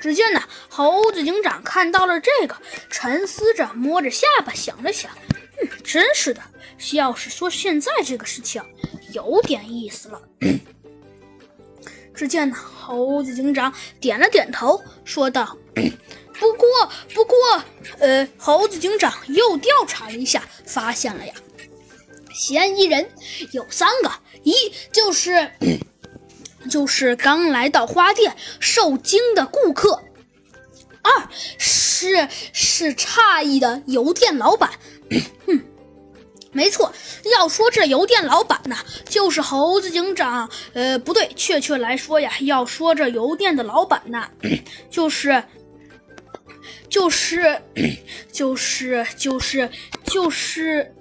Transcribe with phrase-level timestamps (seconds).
[0.00, 2.56] 只见呢，猴子警长看到了这个，
[2.90, 5.10] 沉思着，摸着下巴，想了想，
[5.60, 6.42] 嗯，真是的，
[6.92, 8.62] 要是说现在这个事情
[9.12, 10.20] 有点意思了。
[12.14, 16.68] 只见呢，猴子警长点了点头，说道：“不过，
[17.12, 17.36] 不过，
[17.98, 21.34] 呃，猴子警长又调查了一下，发现了呀，
[22.32, 23.08] 嫌疑人
[23.52, 24.12] 有三个，
[24.42, 24.52] 一
[24.92, 25.50] 就是。”
[26.68, 30.02] 就是刚来到花店受惊的顾客，
[31.02, 31.28] 二
[31.58, 34.70] 是是诧异的邮店老板。
[35.46, 35.64] 嗯，
[36.52, 36.92] 没错，
[37.36, 38.76] 要说这邮店老板呢，
[39.08, 40.48] 就是猴子警长。
[40.72, 44.28] 呃，不对，确切来说呀，要说这邮店的老板呢，
[44.90, 45.42] 就是
[46.88, 47.60] 就是
[48.32, 49.70] 就是就是
[50.04, 50.94] 就是。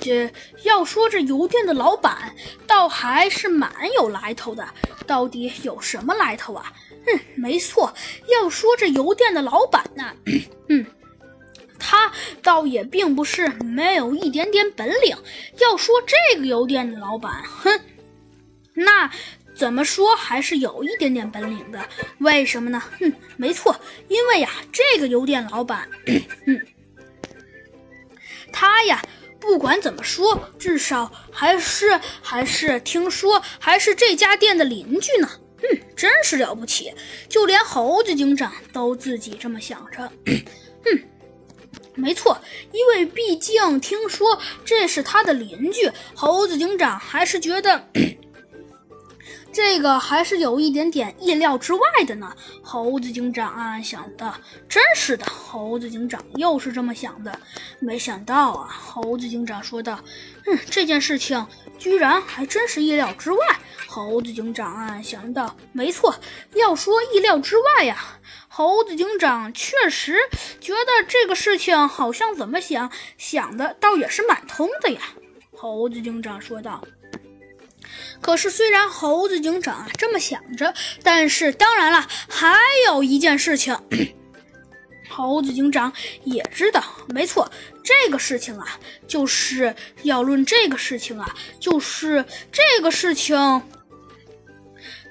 [0.00, 0.30] 这
[0.64, 2.34] 要说这邮店的老板，
[2.66, 4.66] 倒还是蛮有来头的。
[5.06, 6.72] 到底有什么来头啊？
[7.06, 7.94] 嗯，没错，
[8.28, 10.12] 要说这邮店的老板呢，
[10.68, 10.84] 嗯，
[11.78, 15.16] 他倒也并不是没有一点点本领。
[15.58, 17.80] 要说这个邮店的老板，哼，
[18.74, 19.10] 那
[19.54, 21.82] 怎么说还是有一点点本领的。
[22.18, 22.82] 为什么呢？
[23.00, 23.74] 哼，没错，
[24.08, 25.88] 因为呀，这个邮店老板，
[26.44, 26.60] 嗯，
[28.52, 29.02] 他呀。
[29.48, 35.30] 不管怎么说，至少还是还是听说还是这家店的邻居呢。
[35.62, 36.92] 嗯，真是了不起，
[37.30, 40.12] 就连猴子警长都自己这么想着。
[40.26, 41.02] 嗯，
[41.94, 42.38] 没错，
[42.72, 47.88] 因为毕竟听说这是他的邻居，猴子警长还是觉得。
[49.60, 52.32] 这个还是有一点点意料之外的呢。
[52.62, 54.32] 猴子警长暗暗想的
[54.70, 57.40] ：“真是的。”猴子警长又是这么想的。
[57.80, 59.98] 没想到啊，猴子警长说道
[60.46, 61.44] ：“嗯，这件事情
[61.76, 63.38] 居然还真是意料之外。”
[63.88, 66.14] 猴子警长暗暗想到：“没错，
[66.54, 67.98] 要说意料之外呀，
[68.46, 70.16] 猴子警长确实
[70.60, 75.00] 觉得这个事情好像怎么想想的，倒也是蛮通的呀。”
[75.52, 76.80] 猴子警长说道。
[78.20, 82.56] 可是，虽然猴子警长啊这么想着，但是当然了，还
[82.86, 83.76] 有一件事情，
[85.08, 85.92] 猴子警长
[86.24, 86.82] 也知道。
[87.08, 87.50] 没错，
[87.82, 93.36] 这个事情啊，就是要论这个事情啊，就是这个事情，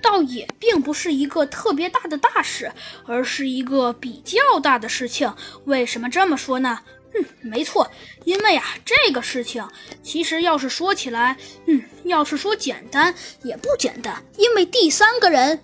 [0.02, 2.72] 倒也并不是一个特别大的大事，
[3.06, 5.34] 而是一个比较大的事情。
[5.66, 6.80] 为什么这么说呢？
[7.16, 7.90] 嗯，没错，
[8.26, 9.66] 因为啊，这个事情
[10.04, 11.38] 其实要是说起来，
[11.68, 13.14] 嗯，要是说简单
[13.44, 15.60] 也不简单，因为第三个人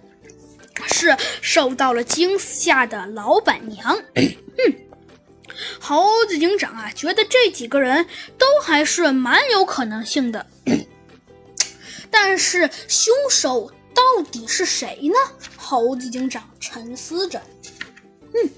[0.87, 3.95] 是受到了惊吓的老板娘。
[4.15, 4.75] 嗯，
[5.79, 10.47] 猴子警长啊，觉得这几个人都还是蛮有可能性的，
[12.09, 15.15] 但是凶手到底是谁呢？
[15.57, 17.41] 猴子警长沉思着。
[18.33, 18.49] 嗯，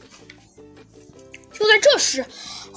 [1.57, 2.25] 就在这时。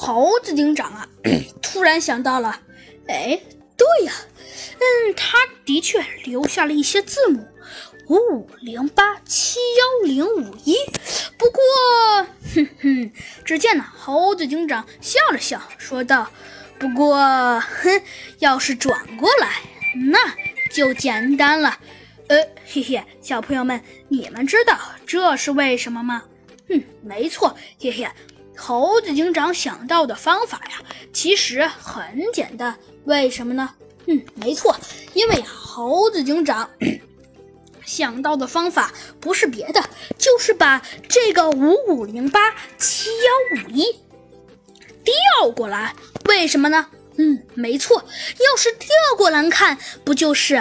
[0.01, 1.09] 猴子警长啊，
[1.61, 2.61] 突然想到了，
[3.09, 3.41] 哎，
[3.77, 4.13] 对呀，
[4.79, 7.45] 嗯，他的确留下了一些字母，
[8.07, 10.77] 五五零八七幺零五一。
[11.37, 11.61] 不过，
[12.55, 13.13] 哼哼，
[13.45, 16.31] 只见呢，猴子警长笑了笑，说道
[16.79, 17.17] ：“不过，
[17.59, 18.01] 哼，
[18.39, 19.63] 要是转过来，
[20.13, 20.19] 那
[20.73, 21.77] 就简单了。
[22.29, 22.39] 呃，
[22.73, 26.23] 嘿嘿，小朋友们，你们知道这是为什么吗？
[26.69, 28.07] 嗯，没错，嘿嘿。”
[28.59, 30.83] 猴子警长想到的方法呀，
[31.13, 32.77] 其实很简单。
[33.05, 33.71] 为什么呢？
[34.07, 34.77] 嗯，没错，
[35.15, 36.69] 因为猴子警长
[37.87, 39.83] 想到的方法不是别的，
[40.19, 43.85] 就是把这个五五零八七幺五一
[45.05, 45.95] 调过来。
[46.27, 46.89] 为什么呢？
[47.17, 50.57] 嗯，没错，要是调过来看，不就是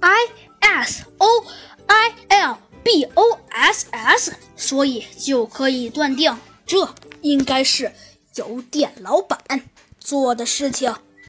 [0.00, 0.18] I
[0.60, 1.44] S O
[1.86, 4.32] I L B O S S？
[4.56, 6.88] 所以就可以断定这。
[7.24, 7.90] 应该是
[8.36, 9.40] 邮电老板
[9.98, 10.94] 做的事情。